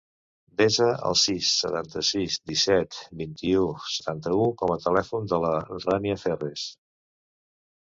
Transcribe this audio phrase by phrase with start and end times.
[0.61, 3.69] Desa el sis, setanta-sis, disset, vint-i-u,
[3.99, 5.57] setanta-u com a telèfon de la
[5.89, 6.71] Rània Ferres.